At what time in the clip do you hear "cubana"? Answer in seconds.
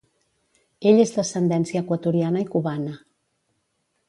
2.57-2.97